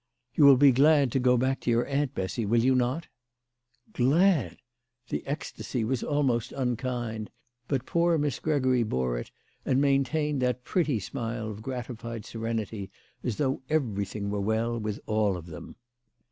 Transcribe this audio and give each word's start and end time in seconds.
"You 0.33 0.45
will 0.45 0.57
be 0.57 0.71
glad 0.71 1.11
to 1.11 1.19
go 1.19 1.37
back 1.37 1.59
to 1.59 1.69
your 1.69 1.85
aunt, 1.85 2.15
Bessy; 2.15 2.43
will 2.43 2.63
you 2.63 2.73
not?"" 2.73 3.07
Glad!" 3.93 4.57
The 5.09 5.21
ecstacy 5.27 5.83
was 5.83 6.01
almost 6.03 6.51
unkind, 6.53 7.29
but 7.67 7.85
poor 7.85 8.17
Miss 8.17 8.39
Gregory 8.39 8.81
bore 8.81 9.19
it, 9.19 9.29
and 9.63 9.79
maintained 9.79 10.41
that 10.41 10.63
pretty 10.63 10.99
smile 10.99 11.51
of 11.51 11.61
gratified 11.61 12.25
serenity 12.25 12.89
as 13.23 13.35
though 13.35 13.61
everything 13.69 14.31
were 14.31 14.41
well 14.41 14.79
with 14.79 14.99
all 15.05 15.37
of 15.37 15.45
them. 15.45 15.75